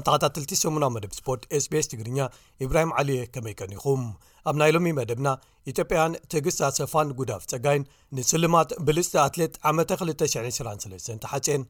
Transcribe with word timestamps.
ተታ8 0.06 0.86
መብ 0.94 1.12
ስፖርት 1.16 1.42
ስ 1.54 1.66
ቢስ 1.72 1.88
ትግርኛ 1.90 2.18
ኢብራሂም 2.64 2.92
ዓልየ 3.00 3.26
ከመይ 3.34 3.54
ቀኒኹም 3.60 4.02
ኣብ 4.48 4.56
ናይ 4.60 4.72
ሎሚ 4.76 4.92
መደብና 4.98 5.28
ኢትዮጵያን 5.72 6.12
ትግስታ 6.34 6.70
ሰፋን 6.80 7.10
ጉዳፍ 7.20 7.44
ጸጋይን 7.52 7.84
ንስልማት 8.18 8.72
ብልስቲ 8.88 9.16
ኣትሌት 9.28 9.56
ዓ223 9.70 11.12
ተሓጨን 11.24 11.64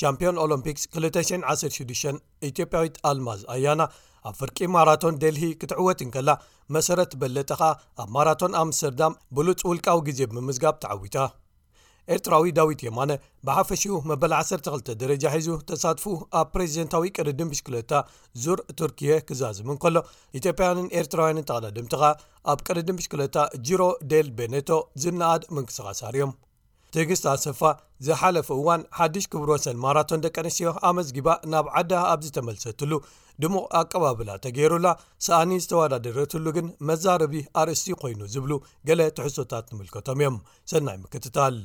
ሻምፒዮን 0.00 0.36
ኦሎምፒክስ 0.44 0.84
216 1.06 2.06
ኢትዮጵያዊት 2.50 2.96
ኣልማዝ 3.10 3.40
ኣያና 3.54 3.80
ኣብ 4.28 4.34
ፍርቂ 4.40 4.58
ማራቶን 4.74 5.18
ደልሂ 5.22 5.42
ክትዕወትንከላ 5.60 6.30
መሰረት 6.74 7.10
ትበለጠኻ 7.14 7.60
ኣብ 8.02 8.08
ማራቶን 8.16 8.56
ኣምስተርዳም 8.62 9.14
ብሉፅ 9.36 9.60
ውልቃዊ 9.72 9.98
ግዜ 10.08 10.20
ብምምዝጋብ 10.32 10.74
ተዓዊታ 10.84 11.18
ኤርትራዊ 12.14 12.50
ዳዊት 12.58 12.80
የማነ 12.84 13.12
ብሓፈሽኡ 13.46 13.96
መበል 14.10 14.32
12 14.36 14.90
ደረጃ 15.02 15.24
ሒዙ 15.34 15.48
ተሳትፉ 15.70 16.04
ኣብ 16.40 16.46
ፕሬዚደንታዊ 16.54 17.08
ቅርድን 17.16 17.50
ብሽክለታ 17.52 17.92
ዙር 18.44 18.60
ቱርክየ 18.78 19.18
ክዛዝምን 19.28 19.80
ከሎ 19.84 19.96
ኢትዮጵያውን 20.40 20.90
ኤርትራውያን 21.02 21.44
ተቐዳድምትኻ 21.50 22.02
ኣብ 22.52 22.60
ቅርድን 22.68 22.98
ብሽክለታ 23.00 23.36
ጅሮ 23.68 23.82
ደል 24.12 24.28
ቤኔቶ 24.40 24.70
ዝነኣድ 25.04 25.44
ምንቅስቓሳር 25.56 26.14
እዮም 26.20 26.32
ትግስቲ 26.94 27.26
ኣሰፋ 27.32 27.60
ዝሓለፉ 28.06 28.48
እዋን 28.60 28.82
ሓድሽ 28.98 29.24
ክብሮሰን 29.32 29.80
ማራቶን 29.84 30.22
ደቂ 30.24 30.34
ኣንስትዮ 30.42 30.70
ኣመዝጊባ 30.90 31.28
ናብ 31.52 31.66
ዓዳ 31.80 31.92
ኣብዝ 32.12 32.28
ተመልሰትሉ 32.36 32.92
ድሞ 33.42 33.56
ኣቀባብላ 33.80 34.28
ተገይሩላ 34.44 34.86
ሰኣኒ 35.26 35.50
ዝተወዳደረትሉ 35.64 36.46
ግን 36.56 36.66
መዛረቢ 36.88 37.34
ኣርእስት 37.62 37.88
ኮይኑ 38.02 38.20
ዝብሉ 38.34 38.52
ገለ 38.90 39.00
ትሕዝቶታት 39.16 39.66
ንምልከቶም 39.72 40.16
እዮም 40.22 40.38
ሰናይ 40.72 40.98
ምክትታል 41.04 41.56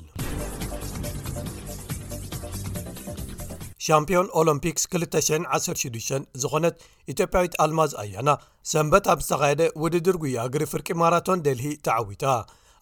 ሻምፒዮን 3.85 4.27
ኦሎምፒክስ 4.39 4.83
216 4.95 6.11
ዝኾነት 6.41 6.75
ኢትዮጵያዊት 7.13 7.55
ኣልማዝ 7.63 7.93
ኣያና 8.01 8.29
ሰንበት 8.73 9.07
ኣብ 9.13 9.21
ዝተኻየደ 9.25 9.63
ውድድር 9.83 10.17
ጉያግሪ 10.25 10.63
ፍርቂ 10.73 10.87
ማራቶን 11.01 11.43
ደልሂ 11.47 11.65
ተዓዊታ 11.87 12.25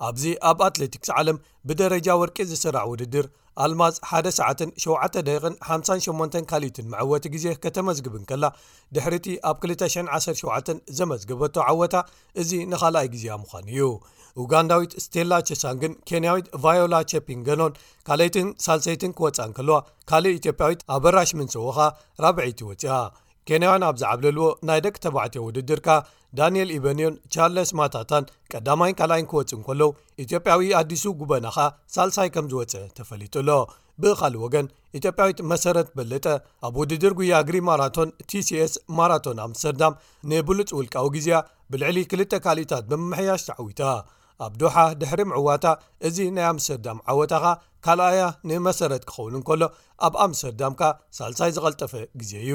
ኣብዚ 0.10 0.24
ኣብ 0.50 0.60
ኣትለቲክስ 0.68 1.10
ዓለም 1.20 1.38
ብደረጃ 1.70 2.08
ወርቂ 2.22 2.38
ዝስራዕ 2.52 2.86
ውድድር 2.94 3.26
ኣልማዝ 3.64 3.96
1ሰ 4.18 4.38
7ደቕን 4.84 5.56
58 5.70 6.38
ካልኢትን 6.52 6.88
መዕወቲ 6.94 7.26
ግዜ 7.34 7.46
ከተመዝግብን 7.64 8.24
ከላ 8.30 8.46
ድሕሪ 8.96 9.16
እቲ 9.20 9.28
ኣብ 9.50 9.58
217 9.72 10.72
ዘመዝግበቶ 11.00 11.56
ዓወታ 11.70 11.96
እዚ 12.44 12.52
ንኻልኣይ 12.72 13.08
ግዜ 13.16 13.26
ምዃን 13.42 13.66
እዩ 13.74 13.84
ኡጋንዳዊት 14.44 14.92
ስቴላ 15.06 15.32
ቸሳንግን 15.50 15.94
ኬንያዊት 16.10 16.48
ቫዮላ 16.66 16.94
ቸፒንገኖን 17.12 17.74
ካልይትን 18.10 18.48
ሳልሰይትን 18.68 19.16
ክወፃን 19.18 19.52
ከለዋ 19.58 19.78
ካልእ 20.12 20.38
ኢትዮጵያዊት 20.40 20.86
ኣበራሽ 20.96 21.32
ምንሰወኻ 21.40 21.78
ራብዒይቲ 22.26 22.60
ይወፂኣ 22.66 22.96
ኬንያውን 23.52 23.84
ኣብ 23.88 23.96
ዝዓብለልዎ 24.02 24.46
ናይ 24.68 24.80
ደቂ 24.84 24.94
ተባዕትዮ 25.06 25.42
ውድድርካ 25.46 25.88
ዳንኤል 26.40 26.70
ኢበንዮን 26.76 27.16
ቻርለስ 27.34 27.70
ማታታን 27.78 28.26
ቀዳማይ 28.52 28.92
ካልኣይን 29.00 29.26
ክወፅእ 29.32 29.56
እንከሎ 29.58 29.82
ኢትዮጵያዊ 30.24 30.70
ኣዲሱ 30.80 31.04
ጉበናኻ 31.22 31.58
ሳልሳይ 31.96 32.30
ከም 32.36 32.46
ዝወፅ 32.52 32.74
ተፈሊጡሎ 32.98 33.50
ብኻልእ 34.04 34.40
ወገን 34.46 34.68
ኢትዮጵያዊት 35.00 35.40
መሰረት 35.52 35.88
በልጠ 36.00 36.26
ኣብ 36.68 36.76
ውድድር 36.82 37.16
ጉያ 37.20 37.42
ግሪ 37.48 37.58
ማራቶን 37.70 38.14
ቲሲs 38.34 38.76
ማራቶን 39.00 39.42
ኣምስተርዳም 39.48 39.98
ንብሉፅ 40.34 40.72
ውልቃዊ 40.80 41.10
ግዜ 41.16 41.30
ብልዕሊ 41.74 41.98
ክልተ 42.14 42.34
ካልእታት 42.46 42.86
ብምሕያሽ 42.94 43.44
ተዓዊታ 43.50 43.82
ኣብ 44.48 44.54
ድሓ 44.62 44.76
ድሕሪ 45.02 45.22
ምዕዋታ 45.32 45.66
እዚ 46.10 46.18
ናይ 46.38 46.48
ኣምስተርዳም 46.54 47.02
ዓወታኻ 47.14 47.44
ካልኣያ 47.88 48.22
ንመሰረት 48.52 49.04
ክኸውን 49.12 49.36
እንከሎ 49.40 49.62
ኣብ 50.08 50.14
ኣምስተርዳም 50.28 50.76
ካ 50.84 50.94
ሳልሳይ 51.20 51.52
ዝቐልጠፈ 51.58 51.94
ግዜ 52.22 52.32
እዩ 52.46 52.54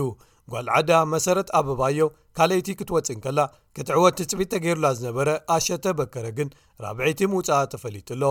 ጓልዓዳ 0.52 0.90
መሰረት 1.12 1.48
ኣበባዮ 1.58 1.98
ካልይቲ 2.36 2.68
ክትወፅን 2.80 3.18
ከላ 3.24 3.38
ክትዕወት 3.76 4.14
ትፅቢት 4.18 4.50
ተገይሩላ 4.54 4.86
ዝነበረ 4.98 5.28
ኣሸተ 5.56 5.84
በከረ 6.00 6.26
ግን 6.38 6.48
ራብዐይቲ 6.84 7.20
ምውፃእ 7.32 7.66
ተፈሊጡሎ 7.72 8.22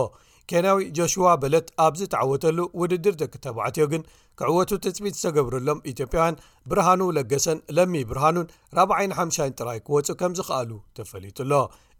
ኬንያዊ 0.50 0.78
ጆሽዋ 0.96 1.28
በለት 1.42 1.68
ኣብዝተዓወተሉ 1.84 2.58
ውድድር 2.80 3.14
ደቂ 3.22 3.32
ተባዕትዮ 3.46 3.84
ግን 3.92 4.02
ክዕወቱ 4.38 4.70
ትፅቢት 4.84 5.16
ዝተገብረሎም 5.20 5.80
ኢትዮጵያውያን 5.92 6.38
ብርሃኑ 6.70 7.00
ለገሰን 7.16 7.58
ለሚ 7.76 7.94
ብርሃኑን 8.10 8.46
4500 8.78 9.56
ጥራይ 9.58 9.78
ክወፁእ 9.86 10.16
ከም 10.20 10.34
ዝኽኣሉ 10.38 10.70
ተፈሊጡሎ 10.98 11.52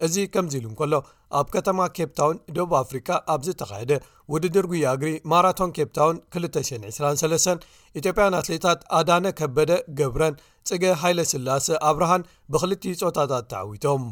እዚ 0.06 0.16
ከምዚ 0.34 0.54
ኢሉ 0.60 0.66
እንከሎ 0.70 0.94
ኣብ 1.40 1.46
ከተማ 1.56 1.78
ኬፕ 1.96 2.10
ታውን 2.18 2.38
ደቡብ 2.56 2.72
ኣፍሪካ 2.82 3.08
ኣብዝተኻሄደ 3.34 3.92
ውድድር 4.32 4.66
ጉያግሪ 4.72 5.12
ማራቶን 5.32 5.74
ኬፕ 5.78 5.90
ታውን 5.98 6.18
223 6.38 7.66
ኢትዮጵያን 8.00 8.38
ኣትሌታት 8.42 8.80
ኣዳነ 9.00 9.26
ከበደ 9.40 9.72
ገብረን 10.00 10.36
ጽገ 10.70 10.84
ሃይለ 11.02 11.20
ስላሰ 11.32 11.66
ኣብርሃን 11.90 12.26
ብክልቲዩ 12.52 12.94
ፆታታት 13.04 13.46
ተዓዊቶም 13.54 14.04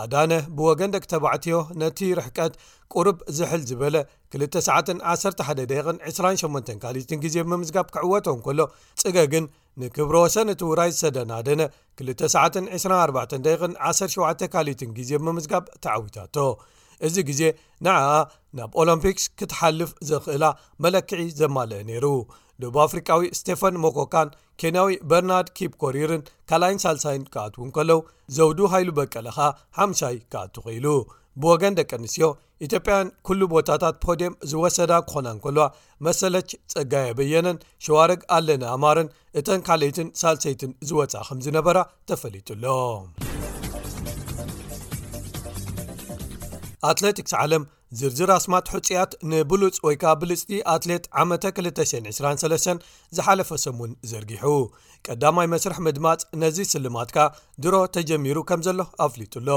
ኣዳነ 0.00 0.32
ብወገንደቂ 0.58 1.04
ተባዕትዮ 1.12 1.54
ነቲ 1.82 1.98
ርሕቀት 2.18 2.52
ቁሩብ 2.96 3.18
ዝሕል 3.38 3.62
ዝበለ 3.70 3.96
291128 4.42 6.70
ካሊትን 6.82 7.18
ግዜ 7.24 7.36
ምምዝጋብ 7.50 7.86
ክዕወቶን 7.94 8.38
ከሎ 8.46 8.60
ጽገ 9.02 9.16
ግን 9.32 9.44
ንክብሮ 9.82 10.14
ወሰን 10.24 10.48
እቲውራይ 10.54 10.90
ዝሰደናደነ 10.94 11.60
22417 12.04 14.44
ካሊት 14.54 14.80
ግዜ 14.98 15.10
ምምዝጋብ 15.26 15.64
ተዓዊታቶ 15.84 16.36
እዚ 17.06 17.14
ግዜ 17.28 17.42
ንኣኣ 17.84 18.08
ናብ 18.56 18.70
ኦሎምፒክስ 18.80 19.24
ክትሓልፍ 19.38 19.90
ዘኽእላ 20.08 20.44
መለክዒ 20.84 21.20
ዘማልአ 21.40 21.80
ነይሩ 21.88 22.04
ደቡብ 22.60 22.76
አፍሪቃዊ 22.86 23.22
ስቴፈን 23.38 23.74
ሞኮካን 23.84 24.28
ኬንያዊ 24.60 24.92
በርናድ 25.10 25.46
ኪፕ 25.58 25.72
ኮሪርን 25.82 26.22
ካልይን 26.50 26.78
ሳልሳይን 26.84 27.24
ካኣትውን 27.34 27.70
ከለው 27.76 28.00
ዘውዱ 28.36 28.58
ሃይሉ 28.72 28.90
በቀለኻ 28.98 29.38
ሓምሳይ 29.78 30.16
ክኣት 30.32 30.56
ኸኢሉ 30.64 30.86
ብወገን 31.42 31.76
ደቂ 31.78 31.90
ኣንስትዮ 31.98 32.26
ኢትዮጵያን 32.66 33.08
ኩሉ 33.26 33.40
ቦታታት 33.54 33.96
ፖዴም 34.04 34.34
ዝወሰዳ 34.50 34.92
ክኾና 35.06 35.26
እንከልዋ 35.34 35.64
መሰለች 36.06 36.50
ጸጋ 36.72 36.92
የበየነን 37.06 37.58
ሸዋርግ 37.84 38.20
ኣለን 38.36 38.62
ኣማርን 38.74 39.08
እተን 39.40 39.60
ካልይትን 39.68 40.08
ሳልሰይትን 40.20 40.72
ዝወፃእ 40.90 41.24
ከም 41.28 41.38
ዝነበራ 41.46 41.78
ተፈሊጡሎ 42.10 42.64
ኣትሌቲክስ 46.90 47.34
ዓለም 47.42 47.64
ዝርዝራስማት 48.00 48.66
ሕፅያት 48.74 49.10
ንብሉፅ 49.30 49.74
ወይ 49.86 49.96
ከዓ 50.02 50.12
ብሉፅቲ 50.20 50.52
ኣትሌጥ 50.74 51.02
ዓመ 51.22 51.30
223 51.40 52.86
ዝሓለፈ 53.16 53.50
ሰሙን 53.64 53.90
ዘርጊሑ 54.10 54.44
ቀዳማይ 55.06 55.48
መስረሕ 55.54 55.78
ምድማፅ 55.86 56.22
ነዚ 56.42 56.58
ስልማትካ 56.72 57.18
ድሮ 57.64 57.74
ተጀሚሩ 57.96 58.38
ከም 58.50 58.60
ዘሎ 58.66 58.80
ኣፍሊጡሎ 59.06 59.48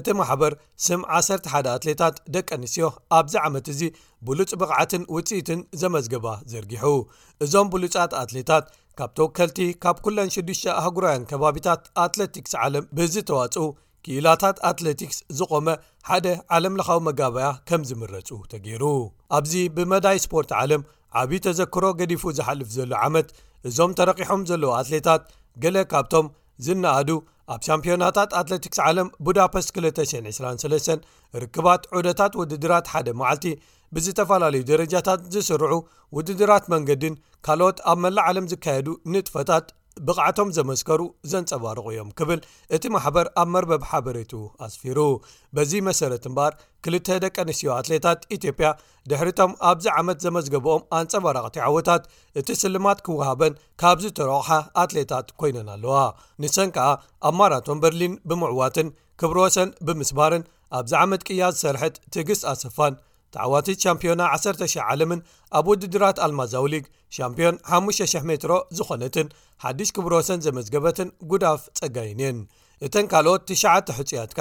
እቲ 0.00 0.06
ማሕበር 0.20 0.54
ስም 0.88 1.00
11 1.20 1.50
ኣትሌታት 1.76 2.18
ደቀ 2.36 2.48
ኣንስትዮ 2.58 2.90
ኣብዚ 3.20 3.34
ዓመት 3.46 3.68
እዚ 3.74 3.80
ብሉፅ 4.28 4.52
ብቕዓትን 4.62 5.04
ውፅኢትን 5.16 5.62
ዘመዝገባ 5.82 6.26
ዘርጊሑ 6.54 6.84
እዞም 7.46 7.68
ብሉጻት 7.76 8.12
ኣትሌታት 8.22 8.64
ካብ 9.00 9.10
ተወከልቲ 9.18 9.58
ካብ 9.84 9.96
ኵለን 10.04 10.30
6 10.38 10.70
ኣህጉራውያን 10.80 11.28
ከባቢታት 11.32 11.82
ኣትለቲክስ 12.06 12.54
ዓለም 12.66 12.86
ብዝተዋፁ 12.98 13.56
ክኢላታት 14.04 14.56
ኣትለቲክስ 14.70 15.18
ዝቆመ 15.38 15.66
ሓደ 16.08 16.26
ዓለም 16.56 16.74
ለኻዊ 16.78 16.98
መጋብያ 17.08 17.46
ከም 17.68 17.82
ዝምረፁ 17.88 18.28
ተገይሩ 18.52 18.84
ኣብዚ 19.38 19.52
ብመዳይ 19.76 20.18
ስፖርት 20.24 20.50
ዓለም 20.60 20.82
ዓብዪ 21.20 21.38
ተዘክሮ 21.46 21.84
ገዲፉ 22.00 22.22
ዝሓልፍ 22.38 22.68
ዘሎ 22.76 22.92
ዓመት 23.08 23.28
እዞም 23.68 23.92
ተረቂሖም 23.98 24.42
ዘለዉ 24.50 24.70
ኣትሌታት 24.80 25.22
ገለ 25.62 25.76
ካብቶም 25.92 26.26
ዝነኣዱ 26.66 27.10
ኣብ 27.54 27.60
ሻምፒዮናታት 27.66 28.30
ኣትለቲክስ 28.40 28.78
ዓለም 28.86 29.08
ቡዳፐስት 29.26 29.70
2023 29.80 31.10
ርክባት 31.42 31.82
ዑደታት 31.96 32.32
ውድድራት 32.40 32.86
ሓደ 32.94 33.08
መዓልቲ 33.20 33.46
ብዝተፈላለዩ 33.96 34.62
ደረጃታት 34.70 35.20
ዝስርዑ 35.34 35.74
ውድድራት 36.16 36.64
መንገድን 36.74 37.14
ካልኦት 37.46 37.78
ኣብ 37.90 37.98
መላእ 38.04 38.26
ዓለም 38.30 38.48
ዝካየዱ 38.52 38.88
ንጥፈታት 39.14 39.66
ብቕዓቶም 40.06 40.48
ዘመዝከሩ 40.56 41.00
ዘንፀባርቑ 41.30 41.84
እዮም 41.92 42.08
ክብል 42.18 42.40
እቲ 42.76 42.84
ማሕበር 42.94 43.26
ኣብ 43.40 43.48
መርበብ 43.54 43.82
ሓበሬቱ 43.90 44.32
ኣስፊሩ 44.66 44.98
በዚ 45.56 45.72
መሰረት 45.88 46.24
እምበኣር 46.30 46.54
ክልተ 46.86 47.08
ደቂ 47.24 47.36
ኣንስትዮ 47.44 47.70
ኣትሌታት 47.78 48.20
ኢትዮጵያ 48.36 48.68
ድሕሪቶም 49.12 49.52
ኣብዚ 49.70 49.86
ዓመት 50.00 50.18
ዘመዝገብኦም 50.26 50.82
ኣንፀባረቕቲ 51.00 51.58
ዓወታት 51.68 52.04
እቲ 52.42 52.48
ስልማት 52.62 53.00
ክወሃበን 53.08 53.58
ካብዝ 53.82 54.06
ተረቕሓ 54.18 54.50
ኣትሌታት 54.84 55.28
ኮይነን 55.42 55.70
ኣለዋ 55.76 55.96
ንሰን 56.44 56.72
ከኣ 56.76 56.88
ኣብ 57.28 57.34
ማራቶን 57.40 57.82
በርሊን 57.84 58.14
ብምዕዋትን 58.30 58.90
ክብሮወሰን 59.22 59.70
ብምስማርን 59.86 60.44
ኣብዚ 60.80 60.92
ዓመት 61.04 61.22
ቅያዝ 61.28 61.54
ዝሰርሐት 61.58 61.94
ትግስ 62.14 62.40
ኣስፋን 62.54 62.94
ተዕዋቲት 63.34 63.78
ሻምፒዮና 63.84 64.22
1,000 64.36 64.82
ዓለምን 64.90 65.20
ኣብኡ 65.58 65.72
ድድራት 65.82 66.18
ኣልማዛው 66.26 66.64
ሊግ 66.72 66.84
ሻምፕዮን 67.16 67.56
5,000 67.78 68.26
ሜትሮ 68.30 68.52
ዝኾነትን 68.78 69.28
ሓዲሽ 69.64 69.90
ክብሮሰን 69.96 70.42
ዘመዝገበትን 70.46 71.08
ጉዳፍ 71.32 71.62
ጸጋይንን 71.78 72.38
እተን 72.86 73.06
ካልኦት 73.12 73.42
ትሸተ 73.50 73.96
ሕፅያትካ 73.98 74.40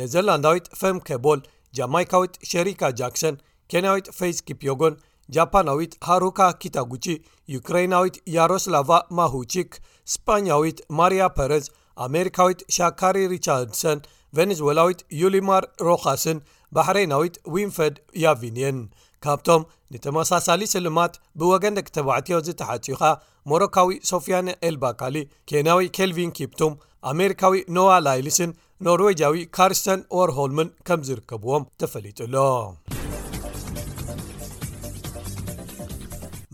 ነዘርላንዳዊት 0.00 0.66
ፈምኬቦል 0.80 1.40
ጃማይካዊት 1.78 2.34
ሸሪካ 2.52 2.82
ጃክሰን 3.00 3.36
ኬንያዊት 3.72 4.06
ፈይስ 4.18 4.38
ኪፕዮጎን 4.48 4.94
ጃፓናዊት 5.34 5.92
ሃሩካ 6.08 6.40
ኪታጉቺ 6.62 7.04
ዩክራይናዊት 7.54 8.16
ያሮስላቫ 8.36 8.90
ማሁቺክ 9.18 9.70
እስፓኛዊት 10.10 10.78
ማርያ 10.98 11.22
ፐረዝ 11.36 11.66
ኣሜሪካዊት 12.06 12.60
ሻካሪ 12.76 13.16
ሪቻርድሰን 13.34 13.98
ቨነዝዌላዊት 14.36 15.00
ዩሊማር 15.22 15.64
ሮካስን 15.88 16.38
ባሕሬናዊት 16.76 17.34
ዊንፈድ 17.54 17.94
ያቪንየን 18.24 18.78
ካብቶም 19.24 19.62
ንተመሳሳሊ 19.94 20.60
ስልማት 20.74 21.14
ብወገንቂ 21.40 21.86
ተባዕትዮ 21.96 22.38
ዝተሓጺኻ 22.48 23.02
ሞሮካዊ 23.50 23.90
ሶፊያን 24.10 24.48
ኤልባካሊ 24.70 25.16
ኬንያዊ 25.52 25.80
ኬልቪን 25.98 26.34
ኪፕቱም 26.40 26.74
ኣሜሪካዊ 27.12 27.56
ኖዋ 27.78 27.88
ላይሊስን 28.08 28.52
ኖርዌጅያዊ 28.88 29.36
ካርስተን 29.58 30.02
ዎርሆልምን 30.18 30.68
ከም 30.88 31.00
ዝርከብዎም 31.08 31.68
ተፈሊጡሎ 31.82 32.36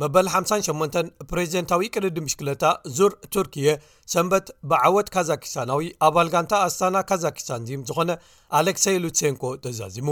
መበል 0.00 0.26
58 0.34 1.08
ፕሬዚደንታዊ 1.30 1.84
ቅድዲም 1.94 2.24
ምሽክለታ 2.26 2.64
ዙር 2.96 3.12
ቱርክየ 3.34 3.66
ሰንበት 4.12 4.46
ብዓወት 4.70 5.08
ካዛኪስታናዊ 5.14 5.82
ኣባል 6.06 6.28
ጋንታ 6.34 6.52
ኣስታና 6.68 6.96
ካዛኪስታን 7.08 7.66
ዚም 7.68 7.82
ዝኾነ 7.88 8.10
ኣሌክሰይ 8.58 8.96
ሉሴንኮ 9.04 9.42
ተዛዚሙ 9.64 10.08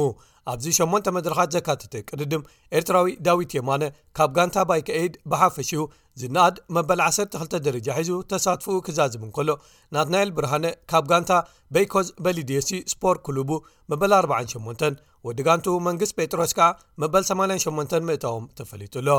ኣብዚ 0.52 0.66
8 0.80 1.08
መድረኻት 1.16 1.50
ዘካተተ 1.56 1.94
ቅድድም 2.10 2.42
ኤርትራዊ 2.78 3.08
ዳዊት 3.26 3.50
የማነ 3.58 3.82
ካብ 4.18 4.30
ጋንታ 4.36 4.58
ባይከ 4.68 4.88
ኤድ 5.00 5.14
ብሓፈሽኡ 5.30 5.82
ዝናኣድ 6.20 6.56
መበል 6.76 7.00
12 7.08 7.58
ደረጃ 7.66 7.88
ሒዙ 8.04 8.12
ተሳትፍኡ 8.30 8.76
ክዛዝም 8.86 9.24
እን 9.26 9.32
ከሎ 9.36 9.50
ናትናኤል 9.94 10.30
ብርሃነ 10.38 10.66
ካብ 10.92 11.04
ጋንታ 11.10 11.32
በይኮዝ 11.74 12.08
በሊድየሲ 12.26 12.70
ስፖር 12.94 13.18
ክሉቡ 13.28 13.50
መበል48 13.92 14.84
ወዲጋንቱ 15.28 15.66
መንግስቲ 15.86 16.14
ጴጥሮስ 16.24 16.52
ከ 16.58 16.66
መበል 17.02 17.24
88 17.30 18.02
ምእታዎም 18.08 18.44
ተፈሊጡ 18.58 18.94
ሎ 19.06 19.10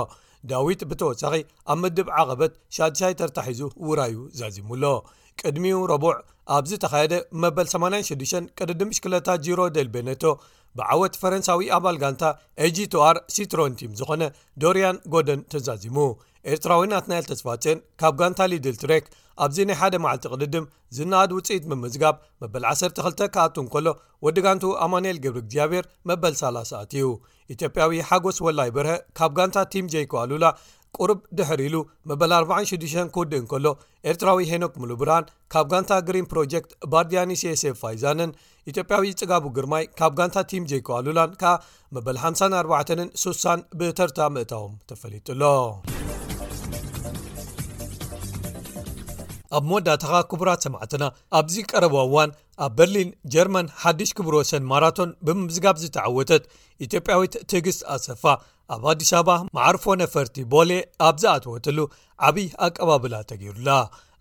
ዳዊት 0.49 0.81
ብተወሳኺ 0.89 1.33
ኣብ 1.71 1.77
ምድብ 1.83 2.07
ዓቐበት 2.19 2.53
ሻድይ 2.75 3.13
ተርታሒዙ 3.19 3.61
ውራይዩ 3.89 4.15
ዛዚሙሎ 4.39 4.83
ቅድሚው 5.41 5.81
ረቡዕ 5.91 6.13
ኣብዝ 6.57 6.71
ተኻየደ 6.83 7.15
መበል 7.43 7.67
86 7.73 8.49
ቅድዲ 8.59 8.81
ምሽክለታት 8.91 9.43
ጂሮ 9.47 9.59
ደል 9.75 9.89
ቤነቶ 9.95 10.23
ብዓወት 10.79 11.13
ፈረንሳዊ 11.21 11.65
ኣባል 11.77 11.97
ጋንታ 12.03 12.23
gቱዋር 12.77 13.15
ሲትሮን 13.35 13.75
ቲም 13.81 13.93
ዝኾነ 13.99 14.21
ዶርያን 14.63 14.97
ጎደን 15.15 15.41
ተዛዚሙ 15.53 15.97
ኤርትራዊ 16.51 16.81
ኣትናኤል 16.99 17.25
ተስፋፅን 17.31 17.79
ካብ 18.01 18.13
ጋንታ 18.19 18.41
ሊድል 18.51 18.75
ትሬክ 18.81 19.05
ኣብዚ 19.43 19.57
ናይ 19.69 19.77
ሓደ 19.81 19.95
መዓልቲ 20.03 20.25
ቅድድም 20.33 20.65
ዝነኣድ 20.95 21.31
ውፅኢት 21.35 21.63
ብምዝጋብ 21.71 22.15
መበል 22.41 22.63
12 22.71 23.21
ክኣቱ 23.35 23.55
እንከሎ 23.63 23.87
ወዲ 24.25 24.37
ጋንቱ 24.45 24.63
ኣማንኤል 24.85 25.17
ግብሪ 25.25 25.39
እግዚኣብሔር 25.43 25.85
መበል 26.09 26.33
3ላ0ኣትእዩ 26.41 27.05
ኢትዮጵያዊ 27.53 28.01
ሓጎስ 28.09 28.37
ወላይ 28.47 28.69
በርሀ 28.75 28.95
ካብ 29.19 29.31
ጋንታ 29.39 29.57
ቲም 29.73 29.85
ጀይኮዋሉላ 29.93 30.45
ቁርብ 30.97 31.19
ድሕር 31.37 31.59
ኢሉ 31.67 31.75
መበል 32.09 32.31
46 32.35 33.01
ክውድእ 33.15 33.39
እንከሎ 33.41 33.65
ኤርትራዊ 34.11 34.45
ሄኖክ 34.51 34.73
ሙሉብርን 34.83 35.27
ካብ 35.55 35.67
ጋንታ 35.73 35.91
ግሪን 36.09 36.27
ፕሮጀክት 36.33 36.71
ባርዲያኒ 36.93 37.31
ስሴ 37.41 37.73
ፋይዛንን 37.81 38.31
ኢትዮጵያዊ 38.71 39.11
ፅጋቡ 39.21 39.43
ግርማይ 39.57 39.85
ካብ 40.01 40.13
ጋንታ 40.21 40.37
ቲም 40.53 40.65
ጀይኮዋሉላን 40.73 41.33
ከኣ 41.43 41.53
መበል 41.97 42.19
54 42.27 43.25
6 43.25 43.67
ብተርታ 43.81 44.19
ምእታዎም 44.37 44.75
ተፈሊጡ 44.91 45.27
ሎ 45.41 45.53
ኣብ 49.57 49.63
መወዳእታኻ 49.69 50.13
ክቡራት 50.31 50.61
ሰዕትና 50.65 51.03
ኣብዚ 51.39 51.55
ቀረባ 51.69 51.95
ዋን 52.13 52.31
ኣብ 52.65 52.71
በርሊን 52.77 53.09
ጀርመን 53.33 53.67
ሓድሽ 53.83 54.09
ክብሮ 54.17 54.35
ሰን 54.49 54.63
ማራቶን 54.71 55.11
ብምምዝጋብ 55.27 55.75
ዝተዓወተት 55.83 56.43
ኢትዮጵያዊት 56.85 57.35
ትግስ 57.51 57.79
ኣሰፋ 57.95 58.23
ኣብ 58.75 58.83
ኣዲስ 58.91 59.11
በባ 59.17 59.35
ማዕርፎ 59.57 59.85
ነፈርቲ 60.03 60.37
ቦል 60.53 60.71
ኣብ 61.07 61.15
ዝኣትወተሉ 61.23 61.79
ዓብዪ 62.27 62.45
ኣቀባብላ 62.67 63.13
ተገይሩላ 63.31 63.69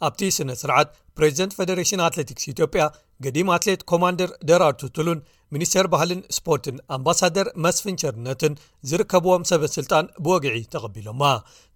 ኣብቲ 0.06 0.20
ስነ 0.38 0.50
ስርዓት 0.62 0.88
ፕሬዚደንት 1.16 1.56
ፌደሬሽን 1.58 2.04
ኣትለቲክስ 2.08 2.44
ኢትዮጵያ 2.54 2.82
ገዲም 3.26 3.48
ኣትሌት 3.56 3.80
ኮማንደር 3.90 4.32
ደራርቱትሉን 4.50 5.20
ሚኒስተር 5.54 5.86
ባህልን 5.92 6.18
ስፖርትን 6.36 6.76
ኣምባሳደር 6.96 7.46
መስፍንቸርነትን 7.64 8.54
ዝርከብዎም 8.88 9.46
ሰበ 9.50 9.62
ስልጣን 9.76 10.10
ብወግዒ 10.24 10.56
ተቐቢሎማ 10.74 11.22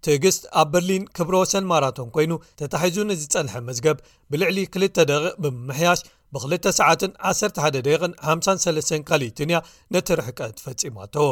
ትእግስት 0.05 0.43
ኣብ 0.61 0.67
በርሊን 0.73 1.05
ክብረ 1.17 1.35
ወሰን 1.43 1.67
ማራቶን 1.71 2.09
ኮይኑ 2.15 2.33
ተታሒዙ 2.59 2.97
ንዝፀንሐ 3.11 3.55
መዝገብ 3.69 3.97
ብልዕሊ 4.33 4.57
2 4.77 5.01
ደቂ 5.11 5.23
ብምሕያሽ 5.45 6.01
ብ2ሰዓ 6.35 6.91
11ደን53 7.23 9.03
ካሊእትንያ 9.09 9.57
ነቲ 9.95 10.07
ርሕቀት 10.19 10.55
ፈጺማተዎ 10.65 11.27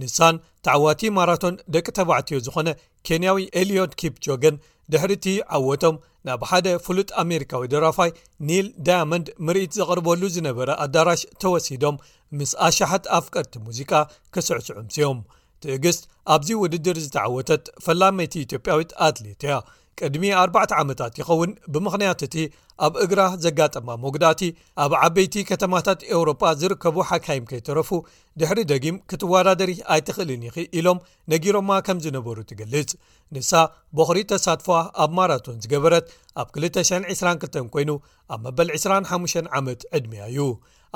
ንሳን 0.00 0.36
ተዕዋቲ 0.66 1.02
ማራቶን 1.16 1.54
ደቂ 1.74 1.86
ተባዕትዮ 1.98 2.38
ዝኾነ 2.46 2.68
ኬንያዊ 3.08 3.44
ኤልዮት 3.60 3.92
ኪፕጆገን 4.02 4.56
ድሕሪ 4.92 5.12
እት 5.16 5.26
ዓወቶም 5.56 5.96
ናብ 6.26 6.42
ሓደ 6.50 6.68
ፍሉጥ 6.84 7.08
ኣሜሪካዊ 7.22 7.64
ድራፋይ 7.72 8.10
ኒል 8.48 8.66
ዳያመንድ 8.86 9.26
ምርኢት 9.46 9.72
ዘቕርበሉ 9.78 10.20
ዝነበረ 10.36 10.68
ኣዳራሽ 10.84 11.20
ተወሲዶም 11.42 11.96
ምስ 12.38 12.52
ኣሸሓት 12.68 13.04
ኣፍ 13.18 13.26
ቀድቲ 13.34 13.54
ሙዚቃ 13.66 13.92
ክስዕስዑምሲኦም 14.36 15.18
ትእግስት 15.64 16.02
ኣብዚ 16.34 16.48
ውድድር 16.62 16.96
ዝተዓወተት 17.04 17.64
ፈላመይቲ 17.84 18.34
ኢትዮጵያዊት 18.46 18.90
ኣትሌት 19.08 19.42
ያ 19.50 19.60
ቅድሚ 20.04 20.24
4 20.38 20.74
ዓመታት 20.82 21.12
ይኸውን 21.20 21.50
ብምኽንያት 21.74 22.20
እቲ 22.26 22.34
ኣብ 22.86 22.94
እግራ 23.04 23.20
ዘጋጠማ 23.44 23.88
ሞግዳእቲ 24.02 24.42
ኣብ 24.84 24.92
ዓበይቲ 25.04 25.34
ከተማታት 25.50 26.00
ኤውሮጳ 26.14 26.42
ዝርከቡ 26.60 26.96
ሓካይም 27.10 27.44
ከይተረፉ 27.50 27.90
ድሕሪ 28.40 28.58
ደጊም 28.72 28.96
ክትወዳደሪ 29.10 29.70
ኣይትኽእልን 29.94 30.42
ይኽ 30.48 30.56
ኢሎም 30.78 30.98
ነጊሮማ 31.32 31.70
ከም 31.86 32.00
ዝነበሩ 32.06 32.36
ትገልጽ 32.50 32.92
ንሳ 33.36 33.52
በኽሪ 33.98 34.18
ተሳትፎ 34.32 34.68
ኣብ 35.04 35.10
ማራቶን 35.18 35.60
ዝገበረት 35.64 36.08
ኣብ 36.42 36.50
222 36.66 37.72
ኮይኑ 37.76 37.90
ኣብ 38.34 38.40
መበል 38.48 38.70
25 38.78 39.40
ዓመት 39.60 39.80
ዕድምያ 39.98 40.26
እዩ 40.32 40.40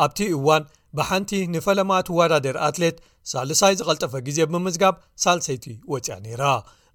ኣብቲ 0.07 0.21
እዋን 0.39 0.67
ብሓንቲ 0.99 1.31
ንፈለማ 1.55 1.91
ትወዳደሪ 2.09 2.57
ኣትሌት 2.69 2.99
ሳልሳይ 3.33 3.75
ዝቐልጠፈ 3.81 4.13
ግዜ 4.29 4.39
ብምዝጋብ 4.53 4.95
ሳልሰይቲ 5.25 5.65
ወፅያ 5.95 6.15
ነይራ 6.27 6.45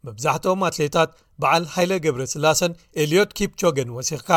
መብዛሕትኦም 0.07 0.61
ኣትሌታት 0.69 1.09
በዓል 1.41 1.63
ሃይለ 1.73 1.91
ገብረ 2.05 2.21
ስላሰን 2.33 2.73
ኤልዮት 3.03 3.31
ኪፕ 3.37 3.51
ቾገን 3.61 3.89
ወሲኽካ 3.97 4.29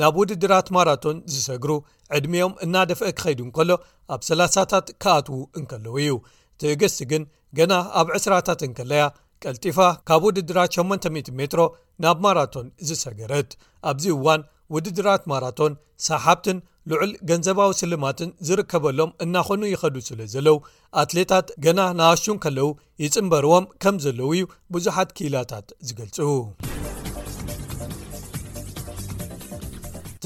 ናብ 0.00 0.14
ውድድራት 0.20 0.68
ማራቶን 0.76 1.16
ዝሰግሩ 1.32 1.70
ዕድሚኦም 2.16 2.54
እናደፍአ 2.64 3.08
ክኸይዱ 3.18 3.40
ንከሎ 3.48 3.70
ኣብ 4.14 4.20
3ላ0ታት 4.28 4.86
ክኣትዉ 5.02 5.38
እንከለው 5.58 5.94
እዩ 6.02 6.12
እቲእገስቲ 6.54 7.00
ግን 7.12 7.22
ገና 7.58 7.72
ኣብ 8.00 8.08
ዕስራታት 8.18 8.60
እንከለያ 8.68 9.04
ቀልጢፋ 9.46 9.78
ካብ 10.08 10.22
ውድድራት 10.28 10.72
800 10.80 11.14
ሜትሮ 11.40 11.62
ናብ 12.04 12.18
ማራቶን 12.26 12.66
ዝሰገረት 12.88 13.50
ኣብዚ 13.90 14.04
እዋን 14.18 14.42
ውድድራት 14.74 15.24
ማራቶን 15.32 15.72
ሳሓብትን 16.08 16.58
ልዑል 16.90 17.10
ገንዘባዊ 17.28 17.68
ስልማትን 17.82 18.30
ዝርከበሎም 18.46 19.10
እናኮኑ 19.24 19.60
ይኸዱ 19.74 19.94
ስለ 20.08 20.20
ዘለው 20.32 20.56
ኣትሌታት 21.02 21.46
ገና 21.64 21.80
ናኣሹን 22.00 22.38
ከለው 22.44 22.68
ይፅንበርዎም 23.04 23.64
ከም 23.82 23.96
ዘለው 24.04 24.28
እዩ 24.36 24.42
ብዙሓት 24.74 25.10
ክላታት 25.18 25.68
ዝገልፁ 25.88 26.16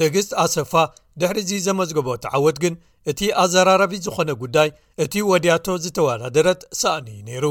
ትግስት 0.01 0.33
ኣሰፋ 0.43 0.73
ድሕሪዚ 1.21 1.51
ዘመዝገበትዓወት 1.67 2.59
ግን 2.65 2.75
እቲ 3.11 3.21
ኣዘራረቢ 3.43 3.93
ዝኾነ 4.05 4.29
ጉዳይ 4.43 4.69
እቲ 5.03 5.13
ወድያቶ 5.31 5.65
ዝተወዳደረት 5.85 6.61
ሳእኒ 6.81 7.09
ነይሩ 7.29 7.45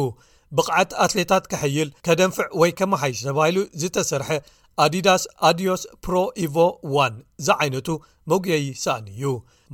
ብቕዓት 0.59 0.91
ኣትሌታት 1.07 1.45
ክሐይል 1.53 1.89
ከደንፍዕ 2.09 2.49
ወይ 2.61 2.71
ከመሓይሽ 2.81 3.19
ተባሂሉ 3.31 3.59
ዝተሰርሐ 3.81 4.31
ኣዲዳስ 4.85 5.23
ኣድዮስ 5.49 5.83
ፕሮ 6.05 6.17
ኢv 6.43 6.57
1 7.05 7.23
ዛ 7.47 7.57
ዓይነቱ 7.63 7.89
ሞጉይ 8.31 8.65
ሳእኒ 8.85 9.05
እዩ 9.17 9.25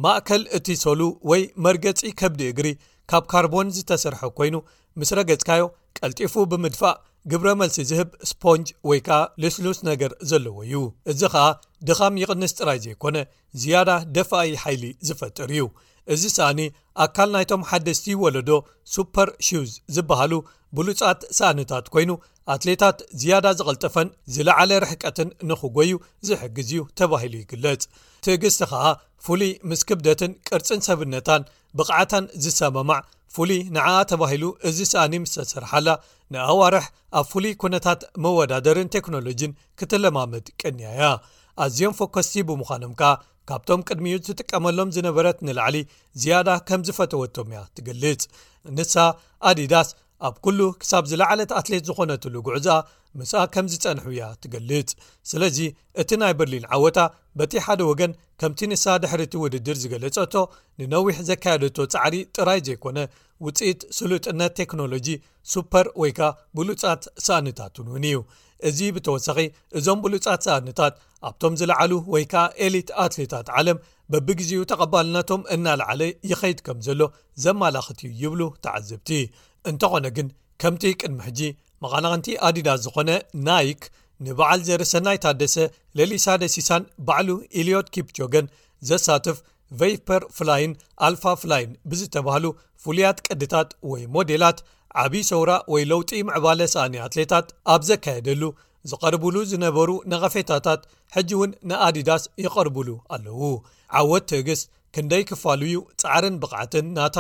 ማእከል 0.04 0.42
እቲ 0.56 0.66
ሰሉ 0.84 1.00
ወይ 1.30 1.42
መርገፂ 1.64 2.00
ከብዲ 2.20 2.40
እግሪ 2.52 2.68
ካብ 3.11 3.25
ካርቦን 3.32 3.68
ዝተሰርሐ 3.76 4.20
ኮይኑ 4.38 4.54
ምስ 5.00 5.11
ረገጽካዮ 5.18 5.62
ቀልጢፉ 5.99 6.34
ብምድፋእ 6.50 6.96
ግብረ 7.32 7.49
መልሲ 7.61 7.76
ዝህብ 7.90 8.08
ስፖንጅ 8.30 8.68
ወይ 8.88 8.99
ከዓ 9.06 9.18
ልስሉስ 9.42 9.78
ነገር 9.90 10.12
ዘለዎ 10.30 10.56
እዩ 10.66 10.75
እዚ 11.11 11.20
ከኣ 11.34 11.46
ድኻም 11.88 12.18
ይቕንስ 12.23 12.52
ጥራይ 12.58 12.78
ዘይኮነ 12.84 13.16
ዝያዳ 13.62 13.90
ደፋኣይ 14.16 14.50
ሓይሊ 14.62 14.84
ዝፈጥር 15.08 15.50
እዩ 15.54 15.64
እዚ 16.14 16.23
ሰእኒ 16.38 16.61
ኣካል 17.04 17.30
ናይቶም 17.34 17.62
ሓደስቲ 17.70 18.06
ወለዶ 18.23 18.50
ሱፐር 18.94 19.28
ሹዝ 19.46 19.70
ዝበሃሉ 19.96 20.32
ብሉጻት 20.78 21.20
ሳእንታት 21.38 21.87
ኮይኑ 21.94 22.11
ኣትሌታት 22.52 22.98
ዝያዳ 23.20 23.46
ዝቐልጠፈን 23.58 24.08
ዝለዓለ 24.34 24.70
ርሕቀትን 24.84 25.28
ንኽጎዩ 25.50 25.92
ዝሕግዝ 26.28 26.70
እዩ 26.74 26.82
ተባሂሉ 27.00 27.34
ይግልጽ 27.42 27.82
ትእግስቲ 28.24 28.62
ከኣ 28.70 28.84
ፍሉይ 29.26 29.52
ምስ 29.68 29.82
ክብደትን 29.88 30.32
ቅርፅን 30.48 30.80
ሰብነታን 30.86 31.46
ብቕዓታን 31.78 32.24
ዝሰመማዕ 32.46 33.00
ፍሉይ 33.36 33.60
ንዓኣ 33.76 33.94
ተባሂሉ 34.10 34.44
እዚ 34.68 34.78
ሰኣኒ 34.92 35.14
ምስተሰርሓላ 35.22 35.88
ንኣዋርሕ 36.34 36.86
ኣብ 37.18 37.26
ፍሉይ 37.30 37.54
ኩነታት 37.62 38.00
መወዳደርን 38.24 38.92
ቴክኖሎጂን 38.96 39.56
ክትለማምድ 39.80 40.46
ቅንያያ 40.60 41.02
ኣዝዮም 41.64 41.96
ፎኮስቲ 42.00 42.34
ብምዃኖም 42.50 42.92
ከኣ 43.00 43.12
ካብቶም 43.48 43.80
ቅድሚኡ 43.88 44.18
ትጥቀመሎም 44.26 44.92
ዝነበረት 44.96 45.38
ንላዕሊ 45.46 45.76
ዝያዳ 46.22 46.50
ከም 46.68 46.82
ዝፈተወቶም 46.88 47.48
እያ 47.52 47.60
ትገልጽ 47.76 48.22
ንሳ 48.76 48.94
ኣዲዳስ 49.48 49.88
ኣብ 50.28 50.35
ኩሉ 50.45 50.59
ክሳብ 50.81 51.04
ዝለዓለት 51.11 51.50
ኣትሌት 51.59 51.85
ዝኾነትሉ 51.88 52.35
ጉዕዛ 52.47 52.69
ምስኣ 53.19 53.35
ከምዚ 53.54 53.73
ፀንሕ 53.85 54.04
እያ 54.12 54.23
ትገልጽ 54.43 54.90
ስለዚ 55.31 55.59
እቲ 56.02 56.11
ናይ 56.21 56.33
በርሊን 56.38 56.64
ዓወታ 56.75 56.99
በቲ 57.38 57.52
ሓደ 57.66 57.81
ወገን 57.90 58.12
ከምቲ 58.40 58.61
ንሳ 58.71 58.85
ድሕርቲ 59.02 59.35
ውድድር 59.43 59.76
ዝገለፀቶ 59.83 60.35
ንነዊሕ 60.81 61.16
ዘካየደቶ 61.28 61.76
ፃዕሪ 61.95 62.14
ጥራይ 62.37 62.61
ዘይኮነ 62.69 62.99
ውፅኢት 63.47 63.81
ስሉጥነት 63.99 64.52
ቴክኖሎጂ 64.61 65.09
ሱፐር 65.52 65.87
ወይ 66.02 66.12
ከዓ 66.19 66.31
ብሉጻት 66.59 67.02
ሰአንታትን 67.26 67.87
እውን 67.93 68.07
እዩ 68.11 68.19
እዚ 68.69 68.78
ብተወሳኺ 68.97 69.38
እዞም 69.78 69.99
ብሉጻት 70.04 70.40
ሰኣንታት 70.47 70.95
ኣብቶም 71.28 71.54
ዝለዓሉ 71.61 71.93
ወይ 72.14 72.25
ከዓ 72.33 72.45
ኤሊት 72.66 72.90
ኣትሌታት 73.04 73.49
ዓለም 73.59 73.78
በቢግዜኡ 74.12 74.62
ተቐባልናቶም 74.70 75.42
እናለዓለ 75.54 76.00
ይኸይድ 76.30 76.58
ከም 76.66 76.78
ዘሎ 76.87 77.00
ዘመላኽት 77.44 78.00
ይብሉ 78.23 78.42
ተዓዝብቲ 78.64 79.11
እንተኾነ 79.70 80.06
ግን 80.16 80.26
ከምቲ 80.62 80.84
ቅድሚ 81.00 81.18
ሕጂ 81.28 81.40
መቐናቐንቲ 81.84 82.28
ኣዲዳ 82.49 82.68
ዝኾነ 82.84 83.11
ናይክ 83.46 83.82
ንበዓል 84.25 84.61
ዘርእሰናይ 84.66 85.18
ታደሰ 85.25 85.56
ለሊሳደ 85.99 86.42
ሲሳን 86.54 86.82
ባዕሉ 87.06 87.30
ኢልዮት 87.61 87.88
ኪፕጆገን 87.94 88.46
ዘሳትፍ 88.90 89.38
ቬይፐር 89.80 90.23
ፍላይን 90.37 90.73
ኣልፋ 91.06 91.25
ፍላይን 91.42 91.70
ብዝተባህሉ 91.90 92.44
ፍሉያት 92.82 93.18
ቅድታት 93.28 93.70
ወይ 93.90 94.02
ሞዴላት 94.14 94.58
ዓብዪ 95.02 95.23
ሰውራ 95.30 95.52
ወይ 95.73 95.82
ለውጢ 95.92 96.11
ምዕባለ 96.28 96.61
ሰኣኒ 96.75 96.94
ኣትሌታት 97.06 97.46
ኣብ 97.75 97.82
ዘካየደሉ 97.90 98.42
ዝቐርብሉ 98.90 99.36
ዝነበሩ 99.50 99.90
ነቐፌታታት 100.12 100.80
ሕጂ 101.14 101.28
እውን 101.36 101.50
ንኣዲዳስ 101.68 102.22
ይቐርብሉ 102.44 102.88
ኣለዉ 103.14 103.40
ዓወት 104.00 104.24
ተእግስ 104.30 104.62
ክንደይ 104.96 105.22
ክፋልዩ 105.30 105.74
ፃዕርን 106.02 106.34
ብቕዓትን 106.42 106.86
ናታ 106.98 107.16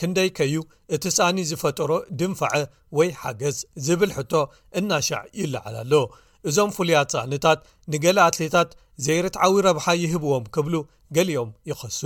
ክንደይ 0.00 0.28
ከዩ 0.38 0.54
እቲ 0.94 1.04
ሳኒ 1.16 1.38
ዝፈጠሮ 1.50 1.90
ድንፋዐ 2.18 2.54
ወይ 2.98 3.08
ሓገዝ 3.22 3.56
ዝብል 3.86 4.12
ሕቶ 4.16 4.32
እናሸዕ 4.80 5.22
ይለዓላ 5.40 5.76
ኣሎ 5.84 5.94
እዞም 6.48 6.70
ፍሉያት 6.76 7.10
ሰንታት 7.14 7.60
ንገሌ 7.92 8.18
ኣትሌታት 8.28 8.70
ዘይረትዓዊ 9.06 9.54
ረብሓ 9.68 9.86
ይህብዎም 10.02 10.44
ክብሉ 10.54 10.74
ገሊኦም 11.16 11.50
ይኸሱ 11.70 12.02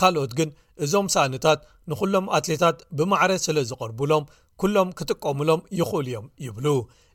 ካልኦት 0.00 0.32
ግን 0.38 0.50
እዞም 0.84 1.06
ሳኒታት 1.14 1.60
ንኩሎም 1.90 2.26
ኣትሌታት 2.36 2.76
ብማዕረ 2.98 3.32
ስለ 3.46 3.56
ዝቐርብሎም 3.70 4.24
ኩሎም 4.62 4.88
ክጥቀምሎም 4.98 5.60
ይኽእሉ 5.78 6.08
እዮም 6.10 6.26
ይብሉ 6.46 6.66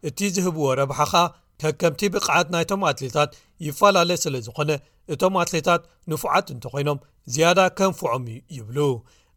እቲ 0.07 0.17
ዝህብዎ 0.35 0.65
ረብሓኻ 0.79 1.13
ከከምቲ 1.61 2.01
ብቕዓት 2.13 2.47
ናይቶም 2.53 2.81
ኣትሌታት 2.89 3.29
ይፈላለ 3.67 4.09
ስለ 4.23 4.35
ዝኾነ 4.45 4.71
እቶም 5.13 5.35
ኣትሌታት 5.43 5.81
ንፉዓት 6.11 6.47
እንተኮይኖም 6.53 6.99
ዝያዳ 7.35 7.59
ከንፍዖም 7.77 8.25
ይብሉ 8.57 8.77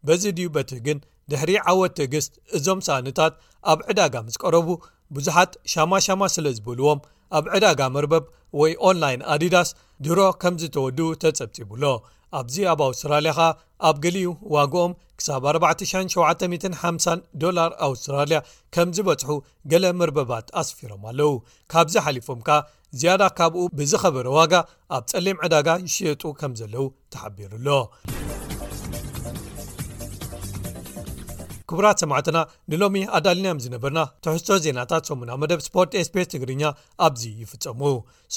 በዚ 0.07 0.23
ድዩ 0.37 0.47
በቲ 0.57 0.71
ግን 0.87 0.99
ድሕሪ 1.31 1.51
ዓወትእግስት 1.71 2.33
እዞም 2.57 2.79
ሳንታት 2.87 3.33
ኣብ 3.71 3.79
ዕዳጋ 3.91 4.15
ምስ 4.27 4.37
ቀረቡ 4.43 4.67
ብዙሓት 5.15 5.51
ሻማሻማ 5.73 6.21
ስለ 6.35 6.45
ዝበልዎም 6.59 6.99
ኣብ 7.39 7.45
ዕዳጋ 7.57 7.81
መርበብ 7.95 8.25
ወይ 8.59 8.71
ኦንላይን 8.87 9.21
ኣዲዳስ 9.35 9.69
ድሮ 10.05 10.19
ከም 10.41 10.55
ዝተወድኡ 10.61 11.07
ተጸብፂቡሎ 11.23 11.83
ኣብዚ 12.39 12.55
ኣብ 12.71 12.79
ኣውስትራልያካ 12.89 13.39
ኣብ 13.89 13.95
ገሊዩ 14.03 14.25
ዋግኦም 14.55 14.91
ክሳብ 15.19 15.41
4750 15.51 17.15
ዶላር 17.43 17.71
ኣውስትራልያ 17.87 18.39
ከም 18.75 18.89
ዝበፅሑ 18.97 19.29
ገለ 19.73 19.85
ምርበባት 19.99 20.47
ኣስፊሮም 20.61 21.03
ኣለው 21.11 21.33
ካብዚ 21.73 21.95
ሓሊፎም 22.05 22.39
ከኣ 22.47 22.57
ዝያዳ 23.01 23.21
ካብኡ 23.37 23.63
ብዝኸበረ 23.79 24.27
ዋጋ 24.39 24.53
ኣብ 24.97 25.03
ጸሊም 25.11 25.37
ዕዳጋ 25.45 25.67
ይሽየጡ 25.87 26.23
ከም 26.39 26.53
ዘለው 26.61 26.87
ተሓቢሩሎ 27.15 27.67
ክቡራት 31.71 31.97
ሰማዕትና 32.03 32.37
ንሎሚ 32.71 32.95
ኣዳልናዮም 33.17 33.61
ዝነበርና 33.65 33.99
ተሕሶ 34.25 34.47
ዜናታት 34.65 35.03
ሰሙና 35.09 35.31
መደብ 35.41 35.61
ስፖርት 35.67 35.93
ኤስፔስ 36.01 36.27
ትግርኛ 36.33 36.63
ኣብዚ 37.07 37.23
ይፍፀሙ 37.43 37.81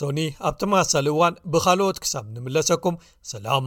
ሶኒ 0.01 0.21
ኣብቲማሳሊ 0.51 1.09
እዋን 1.15 1.41
ብካልኦት 1.55 1.99
ክሳብ 2.05 2.27
ንምለሰኩም 2.37 2.97
ሰላም 3.33 3.67